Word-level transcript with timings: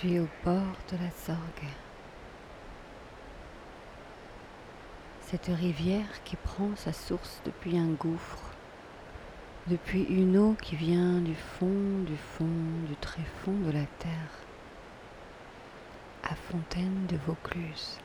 suis 0.00 0.18
au 0.18 0.28
bord 0.46 0.78
de 0.90 0.96
la 0.96 1.10
Sorgue. 1.10 1.68
Cette 5.20 5.48
rivière 5.48 6.22
qui 6.24 6.36
prend 6.36 6.74
sa 6.74 6.94
source 6.94 7.42
depuis 7.44 7.76
un 7.76 7.88
gouffre, 7.88 8.54
depuis 9.66 10.04
une 10.04 10.38
eau 10.38 10.56
qui 10.62 10.74
vient 10.74 11.20
du 11.20 11.34
fond, 11.34 12.02
du 12.06 12.16
fond, 12.16 12.46
du 12.88 12.96
très 12.96 13.24
fond 13.44 13.52
de 13.52 13.72
la 13.72 13.84
terre, 13.98 14.32
à 16.24 16.34
Fontaine 16.34 17.06
de 17.06 17.18
Vaucluse. 17.26 17.98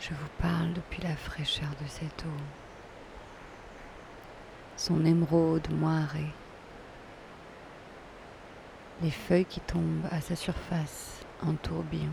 Je 0.00 0.10
vous 0.10 0.30
parle 0.42 0.72
depuis 0.72 1.02
la 1.02 1.14
fraîcheur 1.14 1.70
de 1.80 1.86
cette 1.86 2.24
eau, 2.24 2.40
son 4.76 5.04
émeraude 5.04 5.70
moirée 5.70 6.32
les 9.02 9.10
feuilles 9.10 9.44
qui 9.44 9.60
tombent 9.60 10.06
à 10.10 10.20
sa 10.20 10.36
surface 10.36 11.24
en 11.42 11.54
tourbillon. 11.54 12.12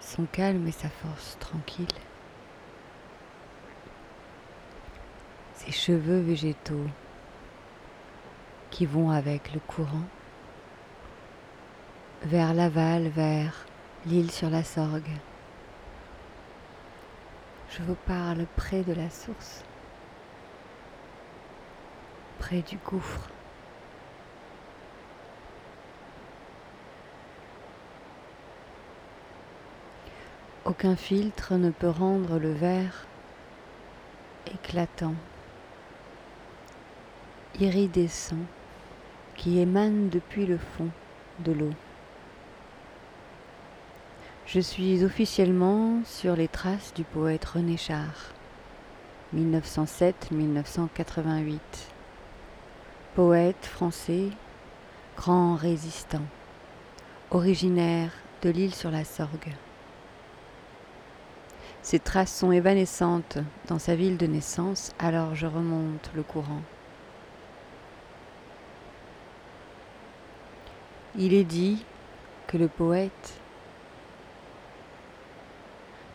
Son 0.00 0.26
calme 0.26 0.66
et 0.68 0.72
sa 0.72 0.88
force 0.88 1.36
tranquille. 1.40 1.86
Ses 5.54 5.72
cheveux 5.72 6.20
végétaux 6.20 6.86
qui 8.70 8.86
vont 8.86 9.10
avec 9.10 9.52
le 9.52 9.60
courant 9.60 10.04
vers 12.22 12.54
l'aval, 12.54 13.08
vers 13.08 13.66
l'île 14.06 14.30
sur 14.30 14.50
la 14.50 14.62
Sorgue. 14.62 15.10
Je 17.70 17.82
vous 17.82 17.96
parle 18.06 18.46
près 18.56 18.82
de 18.82 18.92
la 18.92 19.10
source 19.10 19.64
près 22.46 22.62
du 22.62 22.78
gouffre. 22.78 23.28
Aucun 30.64 30.94
filtre 30.94 31.54
ne 31.54 31.70
peut 31.70 31.88
rendre 31.88 32.38
le 32.38 32.52
verre 32.52 33.08
éclatant, 34.46 35.16
iridescent, 37.58 38.36
qui 39.34 39.58
émane 39.58 40.08
depuis 40.08 40.46
le 40.46 40.58
fond 40.58 40.90
de 41.40 41.50
l'eau. 41.50 41.72
Je 44.46 44.60
suis 44.60 45.04
officiellement 45.04 46.00
sur 46.04 46.36
les 46.36 46.46
traces 46.46 46.94
du 46.94 47.02
poète 47.02 47.44
René 47.44 47.76
Char, 47.76 48.32
1907-1988 49.34 51.95
poète 53.16 53.64
français, 53.64 54.28
grand 55.16 55.54
résistant, 55.54 56.26
originaire 57.30 58.10
de 58.42 58.50
l'île 58.50 58.74
sur 58.74 58.90
la 58.90 59.06
Sorgue. 59.06 59.54
Ses 61.80 61.98
traces 61.98 62.36
sont 62.36 62.52
évanescentes 62.52 63.38
dans 63.68 63.78
sa 63.78 63.94
ville 63.94 64.18
de 64.18 64.26
naissance, 64.26 64.92
alors 64.98 65.34
je 65.34 65.46
remonte 65.46 66.10
le 66.14 66.22
courant. 66.22 66.60
Il 71.16 71.32
est 71.32 71.44
dit 71.44 71.86
que 72.48 72.58
le 72.58 72.68
poète 72.68 73.40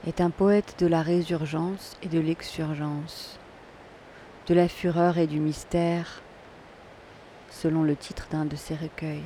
est 0.06 0.22
un 0.22 0.30
poète 0.30 0.76
de 0.78 0.86
la 0.86 1.02
résurgence 1.02 1.98
et 2.04 2.10
de 2.10 2.20
l'exurgence, 2.20 3.40
de 4.46 4.54
la 4.54 4.68
fureur 4.68 5.18
et 5.18 5.26
du 5.26 5.40
mystère, 5.40 6.22
selon 7.52 7.84
le 7.84 7.96
titre 7.96 8.28
d'un 8.32 8.46
de 8.46 8.56
ses 8.56 8.76
recueils. 8.76 9.22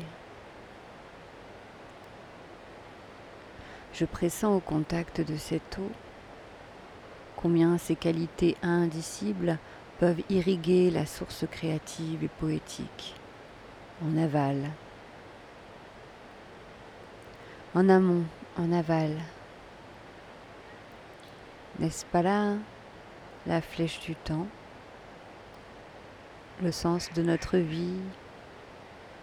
Je 3.93 4.03
pressens 4.03 4.53
au 4.53 4.59
contact 4.59 5.21
de 5.21 5.37
cette 5.37 5.77
eau 5.77 5.89
combien 7.37 7.77
ses 7.77 7.95
qualités 7.95 8.57
indicibles 8.61 9.57
peuvent 9.99 10.23
irriguer 10.29 10.91
la 10.91 11.05
source 11.05 11.45
créative 11.49 12.23
et 12.23 12.27
poétique, 12.27 13.15
en 14.03 14.17
aval, 14.17 14.57
en 17.73 17.87
amont, 17.87 18.23
en 18.57 18.71
aval. 18.73 19.15
N'est-ce 21.79 22.05
pas 22.05 22.21
là 22.21 22.55
la 23.47 23.61
flèche 23.61 23.99
du 23.99 24.15
temps, 24.15 24.47
le 26.61 26.71
sens 26.71 27.11
de 27.13 27.21
notre 27.21 27.57
vie, 27.57 27.99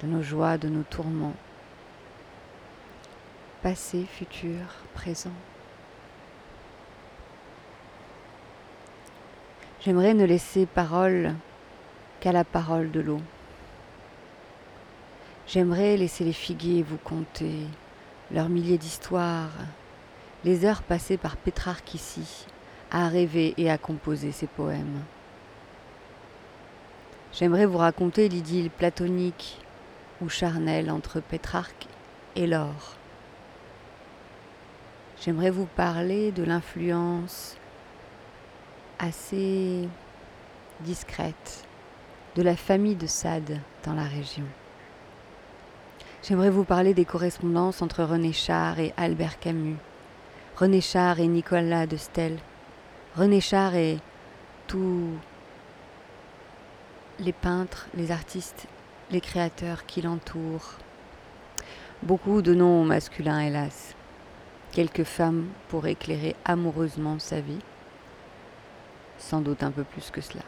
de 0.02 0.06
nos 0.06 0.22
joies, 0.22 0.58
de 0.58 0.68
nos 0.68 0.82
tourments, 0.82 1.34
passé, 3.62 4.04
futur, 4.04 4.58
présent. 4.94 5.32
J'aimerais 9.80 10.14
ne 10.14 10.24
laisser 10.24 10.66
parole 10.66 11.34
qu'à 12.20 12.32
la 12.32 12.44
parole 12.44 12.90
de 12.90 13.00
l'eau. 13.00 13.20
J'aimerais 15.46 15.96
laisser 15.96 16.24
les 16.24 16.32
figuiers 16.32 16.82
vous 16.82 16.98
conter 16.98 17.66
leurs 18.30 18.48
milliers 18.48 18.78
d'histoires, 18.78 19.50
les 20.44 20.64
heures 20.64 20.82
passées 20.82 21.16
par 21.16 21.36
Pétrarque 21.36 21.94
ici, 21.94 22.46
à 22.90 23.08
rêver 23.08 23.54
et 23.56 23.70
à 23.70 23.78
composer 23.78 24.32
ses 24.32 24.46
poèmes. 24.46 25.02
J'aimerais 27.32 27.64
vous 27.64 27.78
raconter 27.78 28.28
l'idylle 28.28 28.70
platonique 28.70 29.58
ou 30.20 30.28
charnel 30.28 30.90
entre 30.90 31.20
Pétrarque 31.20 31.86
et 32.36 32.46
l'or. 32.46 32.96
J'aimerais 35.24 35.50
vous 35.50 35.64
parler 35.64 36.30
de 36.30 36.42
l'influence 36.42 37.56
assez 38.98 39.88
discrète 40.80 41.66
de 42.36 42.42
la 42.42 42.54
famille 42.54 42.96
de 42.96 43.06
Sade 43.06 43.60
dans 43.84 43.94
la 43.94 44.04
région. 44.04 44.44
J'aimerais 46.22 46.50
vous 46.50 46.64
parler 46.64 46.92
des 46.92 47.06
correspondances 47.06 47.80
entre 47.80 48.04
René 48.04 48.32
Char 48.32 48.78
et 48.78 48.92
Albert 48.98 49.38
Camus, 49.40 49.76
René 50.56 50.82
Char 50.82 51.18
et 51.18 51.28
Nicolas 51.28 51.86
de 51.86 51.96
Stel, 51.96 52.36
René 53.16 53.40
Char 53.40 53.74
et 53.74 53.98
tous 54.66 55.08
les 57.22 57.32
peintres, 57.32 57.88
les 57.94 58.10
artistes 58.10 58.66
les 59.12 59.20
créateurs 59.20 59.84
qui 59.84 60.00
l'entourent. 60.00 60.78
Beaucoup 62.02 62.40
de 62.40 62.54
noms 62.54 62.84
masculins, 62.84 63.40
hélas. 63.40 63.94
Quelques 64.72 65.04
femmes 65.04 65.48
pour 65.68 65.86
éclairer 65.86 66.34
amoureusement 66.46 67.18
sa 67.18 67.40
vie. 67.40 67.60
Sans 69.18 69.42
doute 69.42 69.62
un 69.62 69.70
peu 69.70 69.84
plus 69.84 70.10
que 70.10 70.22
cela. 70.22 70.42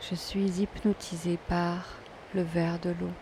Je 0.00 0.14
suis 0.14 0.62
hypnotisée 0.62 1.38
par 1.46 1.84
le 2.34 2.42
verre 2.42 2.78
de 2.78 2.90
l'eau. 2.90 3.12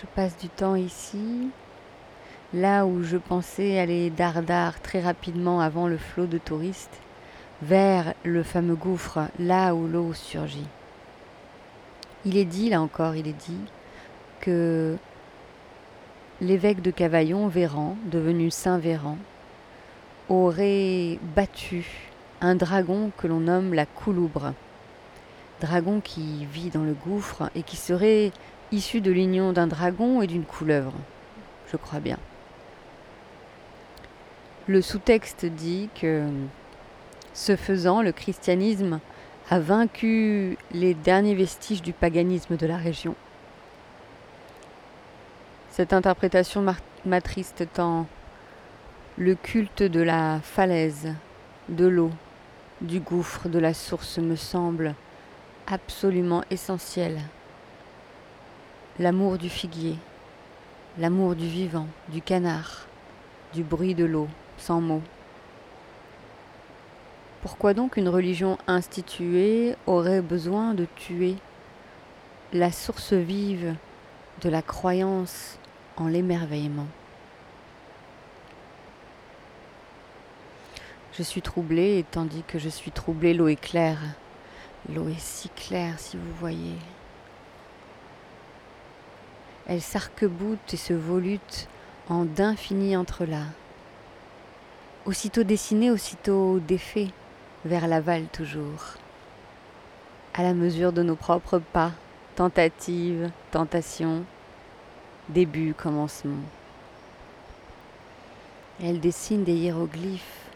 Je 0.00 0.06
passe 0.06 0.36
du 0.38 0.48
temps 0.48 0.74
ici 0.74 1.50
là 2.54 2.86
où 2.86 3.02
je 3.02 3.16
pensais 3.16 3.80
aller 3.80 4.10
dardard 4.10 4.80
très 4.80 5.00
rapidement 5.00 5.60
avant 5.60 5.88
le 5.88 5.98
flot 5.98 6.26
de 6.26 6.38
touristes, 6.38 7.00
vers 7.62 8.14
le 8.24 8.44
fameux 8.44 8.76
gouffre, 8.76 9.28
là 9.40 9.74
où 9.74 9.88
l'eau 9.88 10.12
surgit. 10.12 10.68
Il 12.24 12.36
est 12.36 12.44
dit, 12.44 12.70
là 12.70 12.80
encore, 12.80 13.16
il 13.16 13.26
est 13.26 13.32
dit, 13.32 13.60
que 14.40 14.96
l'évêque 16.40 16.80
de 16.80 16.92
Cavaillon, 16.92 17.48
Véran, 17.48 17.96
devenu 18.06 18.50
Saint 18.50 18.78
Véran, 18.78 19.18
aurait 20.28 21.18
battu 21.34 21.86
un 22.40 22.54
dragon 22.54 23.10
que 23.18 23.26
l'on 23.26 23.40
nomme 23.40 23.74
la 23.74 23.84
Couloubre, 23.84 24.52
dragon 25.60 26.00
qui 26.00 26.46
vit 26.46 26.70
dans 26.70 26.84
le 26.84 26.94
gouffre 26.94 27.50
et 27.56 27.62
qui 27.62 27.76
serait 27.76 28.30
issu 28.70 29.00
de 29.00 29.10
l'union 29.10 29.52
d'un 29.52 29.66
dragon 29.66 30.22
et 30.22 30.28
d'une 30.28 30.44
couleuvre, 30.44 30.94
je 31.70 31.76
crois 31.76 32.00
bien. 32.00 32.18
Le 34.66 34.80
sous-texte 34.80 35.44
dit 35.44 35.90
que, 35.94 36.26
ce 37.34 37.54
faisant, 37.54 38.00
le 38.00 38.12
christianisme 38.12 38.98
a 39.50 39.60
vaincu 39.60 40.56
les 40.72 40.94
derniers 40.94 41.34
vestiges 41.34 41.82
du 41.82 41.92
paganisme 41.92 42.56
de 42.56 42.66
la 42.66 42.78
région. 42.78 43.14
Cette 45.70 45.92
interprétation 45.92 46.64
m'attriste 47.04 47.66
tant 47.74 48.06
le 49.18 49.34
culte 49.34 49.82
de 49.82 50.00
la 50.00 50.40
falaise, 50.42 51.12
de 51.68 51.86
l'eau, 51.86 52.10
du 52.80 53.00
gouffre, 53.00 53.50
de 53.50 53.58
la 53.58 53.74
source 53.74 54.16
me 54.16 54.34
semble 54.34 54.94
absolument 55.66 56.42
essentiel. 56.50 57.20
L'amour 58.98 59.36
du 59.36 59.50
figuier, 59.50 59.96
l'amour 60.98 61.34
du 61.34 61.48
vivant, 61.48 61.86
du 62.08 62.22
canard, 62.22 62.86
du 63.52 63.62
bruit 63.62 63.94
de 63.94 64.06
l'eau, 64.06 64.28
sans 64.58 64.80
mots. 64.80 65.02
Pourquoi 67.42 67.74
donc 67.74 67.96
une 67.96 68.08
religion 68.08 68.56
instituée 68.66 69.76
aurait 69.86 70.22
besoin 70.22 70.74
de 70.74 70.86
tuer 70.96 71.36
la 72.52 72.72
source 72.72 73.12
vive 73.12 73.74
de 74.42 74.48
la 74.48 74.62
croyance 74.62 75.58
en 75.96 76.06
l'émerveillement? 76.06 76.86
Je 81.16 81.22
suis 81.22 81.42
troublée 81.42 81.98
et 81.98 82.02
tandis 82.02 82.42
que 82.42 82.58
je 82.58 82.68
suis 82.68 82.90
troublée, 82.90 83.34
l'eau 83.34 83.48
est 83.48 83.60
claire. 83.60 84.00
L'eau 84.92 85.08
est 85.08 85.20
si 85.20 85.48
claire 85.50 85.98
si 85.98 86.16
vous 86.16 86.32
voyez. 86.40 86.76
Elle 89.66 89.80
s'arc-boute 89.80 90.74
et 90.74 90.76
se 90.76 90.92
volute 90.92 91.68
en 92.08 92.24
d'infinis 92.24 92.96
entrelacs. 92.96 93.63
Aussitôt 95.06 95.42
dessiné, 95.42 95.90
aussitôt 95.90 96.60
défait 96.60 97.08
vers 97.66 97.88
l'aval 97.88 98.24
toujours, 98.32 98.94
à 100.32 100.42
la 100.42 100.54
mesure 100.54 100.94
de 100.94 101.02
nos 101.02 101.14
propres 101.14 101.58
pas, 101.58 101.92
tentatives, 102.36 103.30
tentations, 103.50 104.24
début, 105.28 105.74
commencement. 105.74 106.40
Elle 108.82 108.98
dessine 108.98 109.44
des 109.44 109.52
hiéroglyphes 109.52 110.48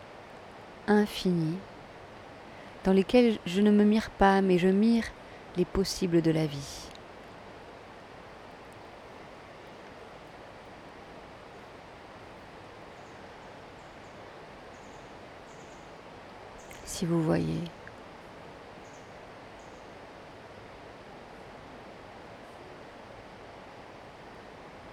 infinis 0.87 1.59
dans 2.85 2.93
lesquels 2.95 3.37
je 3.45 3.61
ne 3.61 3.71
me 3.71 3.85
mire 3.85 4.09
pas, 4.09 4.41
mais 4.41 4.57
je 4.57 4.69
mire 4.69 5.05
les 5.59 5.67
possibles 5.67 6.23
de 6.23 6.31
la 6.31 6.47
vie. 6.47 6.88
Si 16.99 17.07
vous 17.07 17.23
voyez. 17.23 17.63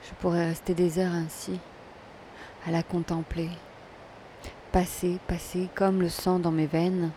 Je 0.03 0.13
pourrais 0.21 0.45
rester 0.45 0.75
des 0.75 0.99
heures 0.99 1.13
ainsi, 1.13 1.59
à 2.67 2.69
la 2.69 2.83
contempler, 2.83 3.49
passer, 4.71 5.17
passer 5.27 5.67
comme 5.73 5.99
le 5.99 6.09
sang 6.09 6.37
dans 6.37 6.51
mes 6.51 6.67
veines, 6.67 7.09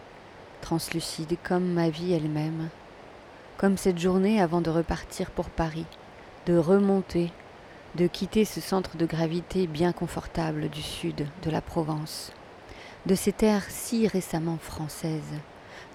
translucide 0.63 1.37
comme 1.43 1.71
ma 1.71 1.91
vie 1.91 2.15
elle-même, 2.15 2.71
comme 3.59 3.77
cette 3.77 3.99
journée 3.99 4.41
avant 4.41 4.63
de 4.63 4.71
repartir 4.71 5.31
pour 5.33 5.51
Paris, 5.51 5.87
de 6.47 6.57
remonter, 6.57 7.31
de 7.97 8.07
quitter 8.07 8.47
ce 8.47 8.63
centre 8.63 8.97
de 8.97 9.05
gravité 9.05 9.67
bien 9.67 9.93
confortable 9.93 10.71
du 10.71 10.81
sud 10.81 11.27
de 11.43 11.51
la 11.51 11.61
Provence 11.61 12.33
de 13.09 13.15
ces 13.15 13.33
terres 13.33 13.65
si 13.71 14.07
récemment 14.07 14.59
françaises, 14.59 15.41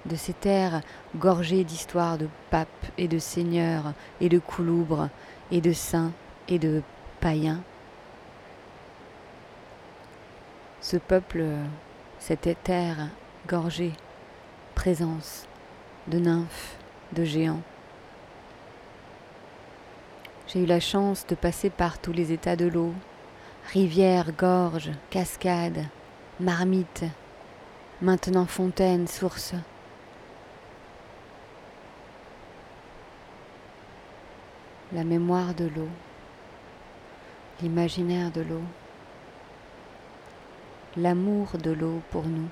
de 0.07 0.15
ces 0.15 0.33
terres 0.33 0.81
gorgées 1.15 1.63
d'histoires 1.63 2.18
de 2.18 2.27
papes 2.50 2.68
et 2.98 3.07
de 3.07 3.19
seigneurs 3.19 3.94
et 4.19 4.30
de 4.30 4.39
couloubres 4.39 5.10
et 5.51 5.62
de 5.62 5.74
saints 5.74 6.12
et 6.48 6.57
de 6.57 6.81
païens. 7.21 7.62
Ce 10.81 10.98
peuple, 10.98 11.45
cette 12.18 12.57
terre 12.63 13.10
gorgée, 13.48 13.94
présence 14.74 15.45
de 16.07 16.18
nymphes, 16.18 16.77
de 17.12 17.24
géants. 17.24 17.62
J'ai 20.48 20.63
eu 20.63 20.65
la 20.65 20.80
chance 20.80 21.27
de 21.27 21.36
passer 21.36 21.69
par 21.69 22.00
tous 22.00 22.12
les 22.12 22.31
états 22.31 22.56
de 22.56 22.65
l'eau, 22.65 22.92
rivières, 23.71 24.31
gorges, 24.36 24.92
cascades, 25.12 25.86
marmite, 26.39 27.06
maintenant 28.01 28.45
fontaine, 28.45 29.07
source. 29.07 29.53
La 34.91 35.03
mémoire 35.03 35.53
de 35.53 35.65
l'eau, 35.65 35.89
l'imaginaire 37.62 38.31
de 38.31 38.41
l'eau, 38.41 38.63
l'amour 40.97 41.57
de 41.57 41.71
l'eau 41.71 42.01
pour 42.12 42.24
nous 42.24 42.50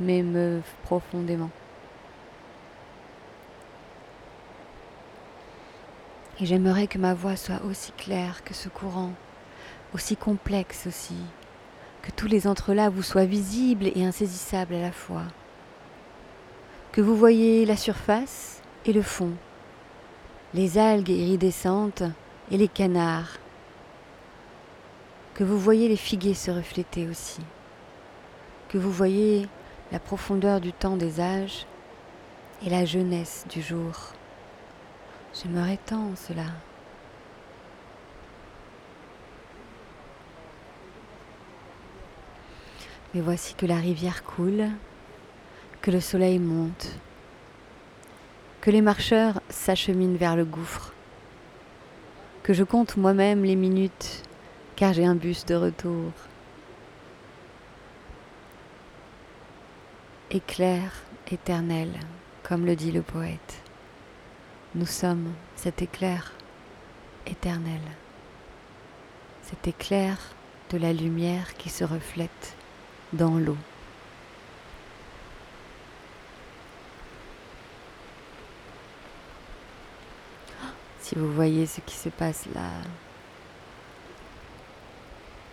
m'émeuvent 0.00 0.62
profondément. 0.82 1.50
Et 6.40 6.46
j'aimerais 6.46 6.86
que 6.86 6.98
ma 6.98 7.14
voix 7.14 7.36
soit 7.36 7.62
aussi 7.62 7.92
claire 7.92 8.42
que 8.42 8.54
ce 8.54 8.68
courant, 8.68 9.12
aussi 9.94 10.16
complexe 10.16 10.86
aussi, 10.86 11.14
que 12.02 12.10
tous 12.10 12.26
les 12.26 12.46
entrelacs 12.46 12.92
vous 12.92 13.02
soient 13.02 13.24
visibles 13.24 13.86
et 13.94 14.04
insaisissables 14.04 14.74
à 14.74 14.80
la 14.80 14.92
fois, 14.92 15.24
que 16.90 17.00
vous 17.00 17.16
voyez 17.16 17.64
la 17.64 17.76
surface 17.76 18.60
et 18.84 18.92
le 18.92 19.02
fond, 19.02 19.32
les 20.52 20.78
algues 20.78 21.10
iridescentes 21.10 22.02
et 22.50 22.58
les 22.58 22.68
canards, 22.68 23.38
que 25.34 25.44
vous 25.44 25.58
voyez 25.58 25.88
les 25.88 25.96
figuiers 25.96 26.34
se 26.34 26.50
refléter 26.50 27.08
aussi, 27.08 27.40
que 28.68 28.78
vous 28.78 28.92
voyez 28.92 29.48
la 29.92 29.98
profondeur 29.98 30.60
du 30.60 30.72
temps 30.72 30.96
des 30.96 31.20
âges 31.20 31.66
et 32.64 32.70
la 32.70 32.84
jeunesse 32.84 33.46
du 33.48 33.62
jour. 33.62 34.12
J'aimerais 35.34 35.78
tant 35.86 36.10
cela. 36.16 36.44
Mais 43.14 43.20
voici 43.20 43.54
que 43.54 43.66
la 43.66 43.76
rivière 43.76 44.24
coule, 44.24 44.70
que 45.82 45.90
le 45.90 46.00
soleil 46.00 46.38
monte, 46.38 46.88
que 48.62 48.70
les 48.70 48.80
marcheurs 48.80 49.40
s'acheminent 49.50 50.16
vers 50.16 50.34
le 50.34 50.46
gouffre, 50.46 50.94
que 52.42 52.54
je 52.54 52.64
compte 52.64 52.96
moi-même 52.96 53.44
les 53.44 53.56
minutes, 53.56 54.22
car 54.76 54.94
j'ai 54.94 55.04
un 55.04 55.14
bus 55.14 55.44
de 55.44 55.54
retour. 55.54 56.12
Éclair 60.30 60.92
éternel, 61.30 61.90
comme 62.42 62.64
le 62.64 62.76
dit 62.76 62.92
le 62.92 63.02
poète. 63.02 63.62
Nous 64.74 64.86
sommes 64.86 65.32
cet 65.54 65.82
éclair 65.82 66.32
éternel, 67.26 67.82
cet 69.42 69.68
éclair 69.68 70.16
de 70.70 70.78
la 70.78 70.94
lumière 70.94 71.54
qui 71.58 71.68
se 71.68 71.84
reflète 71.84 72.56
dans 73.12 73.38
l'eau. 73.38 73.56
Si 81.00 81.14
vous 81.16 81.32
voyez 81.32 81.66
ce 81.66 81.80
qui 81.80 81.94
se 81.94 82.08
passe 82.08 82.46
là, 82.54 82.68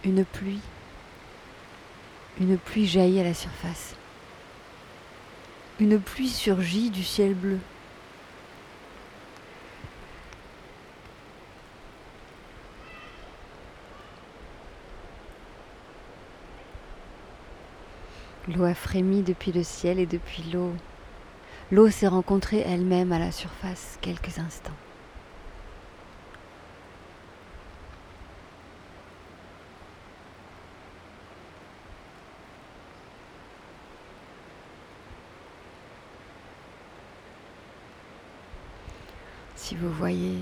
une 0.04 0.24
pluie, 0.24 0.62
une 2.40 2.58
pluie 2.58 2.88
jaillit 2.88 3.20
à 3.20 3.24
la 3.24 3.34
surface. 3.34 3.96
Une 5.80 6.00
pluie 6.00 6.30
surgit 6.30 6.90
du 6.90 7.04
ciel 7.04 7.34
bleu. 7.34 7.60
L'eau 18.50 18.64
a 18.64 18.74
frémi 18.74 19.22
depuis 19.22 19.52
le 19.52 19.62
ciel 19.62 20.00
et 20.00 20.08
depuis 20.08 20.42
l'eau. 20.52 20.74
L'eau 21.72 21.92
s'est 21.92 22.08
rencontrée 22.08 22.64
elle-même 22.66 23.12
à 23.12 23.20
la 23.20 23.32
surface 23.32 24.00
quelques 24.02 24.40
instants. 24.40 24.72
Si 39.56 39.76
vous 39.76 39.92
voyez 39.92 40.40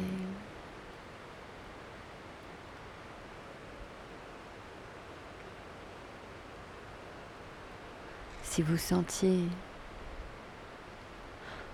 vous 8.61 8.77
sentiez. 8.77 9.39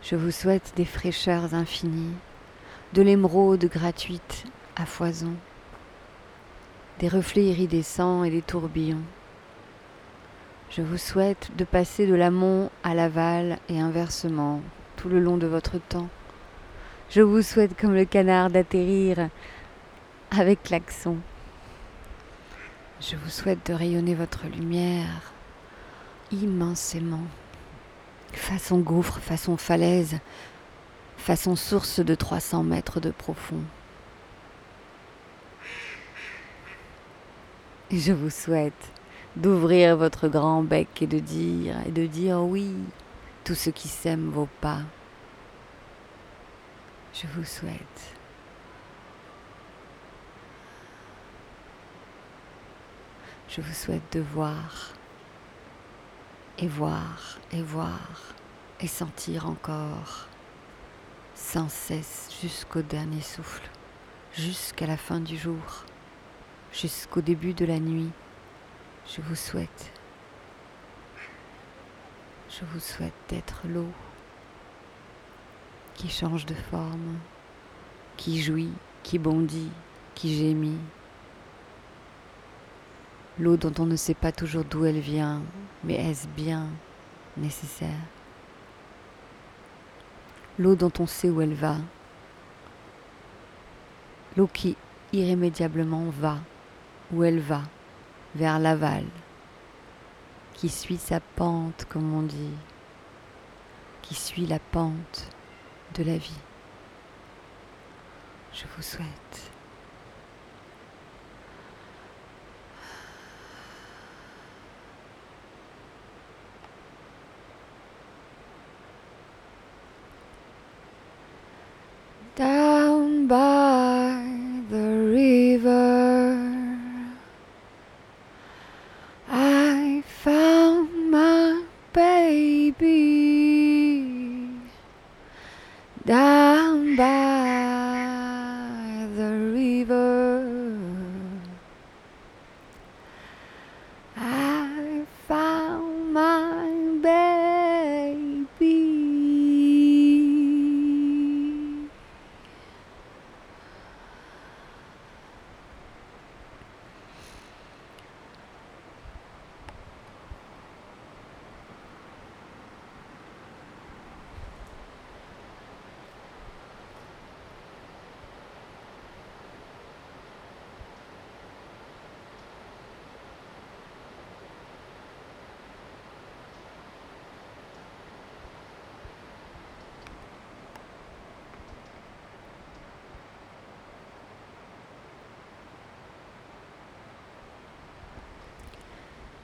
Je 0.02 0.16
vous 0.16 0.32
souhaite 0.32 0.74
des 0.76 0.86
fraîcheurs 0.86 1.54
infinies, 1.54 2.14
de 2.94 3.02
l'émeraude 3.02 3.66
gratuite 3.66 4.46
à 4.76 4.86
foison, 4.86 5.34
des 7.00 7.08
reflets 7.08 7.46
iridescents 7.46 8.24
et 8.24 8.30
des 8.30 8.42
tourbillons. 8.42 9.04
Je 10.70 10.82
vous 10.82 10.98
souhaite 10.98 11.52
de 11.58 11.64
passer 11.64 12.08
de 12.08 12.16
l'amont 12.16 12.70
à 12.84 12.94
l'aval 12.94 13.60
et 13.70 13.80
inversement 13.80 14.62
tout 14.96 15.08
le 15.08 15.20
long 15.20 15.38
de 15.38 15.48
votre 15.48 15.78
temps. 15.78 16.10
Je 17.10 17.22
vous 17.22 17.42
souhaite 17.42 17.80
comme 17.80 17.94
le 17.94 18.06
canard 18.06 18.50
d'atterrir 18.50 19.30
avec 20.32 20.70
l'accent. 20.70 21.18
Je 23.00 23.16
vous 23.16 23.30
souhaite 23.30 23.68
de 23.68 23.74
rayonner 23.74 24.16
votre 24.16 24.48
lumière 24.48 25.33
immensément, 26.34 27.26
façon 28.34 28.80
gouffre, 28.80 29.20
façon 29.20 29.58
falaise, 29.58 30.20
façon 31.18 31.56
source 31.56 32.00
de 32.00 32.16
300 32.16 32.64
mètres 32.64 33.00
de 33.00 33.12
profond. 33.12 33.62
Je 37.92 38.12
vous 38.12 38.30
souhaite 38.30 38.92
d'ouvrir 39.36 39.98
votre 39.98 40.28
grand 40.28 40.64
bec 40.64 41.02
et 41.02 41.08
de 41.08 41.20
dire, 41.20 41.76
et 41.88 41.92
de 41.92 42.06
dire 42.06 42.42
oui, 42.42 42.74
tout 43.44 43.56
ce 43.56 43.70
qui 43.70 43.88
sème 43.88 44.30
vos 44.30 44.50
pas. 44.62 44.82
Je 47.14 47.28
vous 47.36 47.46
souhaite 47.46 48.14
Je 53.56 53.62
vous 53.62 53.74
souhaite 53.74 54.14
de 54.14 54.20
voir 54.20 54.94
et 56.60 56.68
voir 56.68 57.38
et 57.52 57.62
voir 57.62 58.00
et 58.80 58.88
sentir 58.88 59.48
encore 59.48 60.28
sans 61.36 61.70
cesse 61.70 62.30
jusqu'au 62.42 62.82
dernier 62.82 63.22
souffle, 63.22 63.70
jusqu'à 64.34 64.86
la 64.86 64.98
fin 64.98 65.20
du 65.20 65.38
jour, 65.38 65.86
jusqu'au 66.72 67.22
début 67.22 67.54
de 67.54 67.66
la 67.66 67.80
nuit. 67.80 68.12
Je 69.08 69.22
vous 69.22 69.36
souhaite, 69.36 69.92
je 72.50 72.64
vous 72.66 72.80
souhaite 72.80 73.14
d'être 73.30 73.62
l'eau 73.66 73.92
qui 75.96 76.10
change 76.10 76.46
de 76.46 76.56
forme, 76.56 77.18
qui 78.18 78.42
jouit, 78.42 78.74
qui 79.04 79.20
bondit, 79.20 79.72
qui 80.16 80.36
gémit, 80.38 80.80
l'eau 83.40 83.58
dont 83.58 83.74
on 83.80 83.86
ne 83.86 83.96
sait 83.96 84.14
pas 84.14 84.32
toujours 84.32 84.64
d'où 84.64 84.86
elle 84.86 85.00
vient, 85.00 85.42
mais 85.84 85.96
est-ce 85.96 86.28
bien 86.28 86.68
nécessaire? 87.38 87.90
L'eau 90.60 90.76
dont 90.76 90.92
on 91.00 91.08
sait 91.08 91.30
où 91.30 91.42
elle 91.42 91.56
va, 91.56 91.78
l'eau 94.38 94.48
qui 94.48 94.78
irrémédiablement 95.12 96.06
va 96.10 96.38
où 97.12 97.24
elle 97.24 97.40
va, 97.40 97.62
vers 98.36 98.60
l'aval, 98.60 99.06
qui 100.54 100.70
suit 100.70 100.98
sa 100.98 101.20
pente, 101.20 101.86
comme 101.90 102.14
on 102.14 102.24
dit, 102.24 102.54
qui 104.02 104.16
suit 104.16 104.46
la 104.46 104.60
pente 104.60 105.28
de 105.96 106.04
la 106.04 106.18
vie. 106.18 106.40
Je 108.54 108.64
vous 108.76 108.84
souhaite 108.84 109.53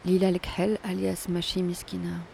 Lila 0.09 0.31
Lekhel 0.31 0.79
alias 0.83 1.27
Machi 1.29 1.61
Miskina. 1.61 2.25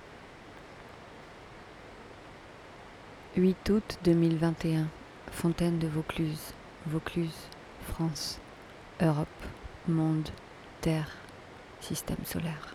8 3.36 3.70
août 3.70 4.00
2021. 4.06 4.88
Fontaine 5.30 5.78
de 5.78 5.88
Vaucluse. 5.90 6.54
Vaucluse, 6.86 7.50
France. 7.82 8.40
Europe. 9.02 9.28
Monde. 9.90 10.30
Terre. 10.80 11.18
Système 11.82 12.24
solaire. 12.24 12.75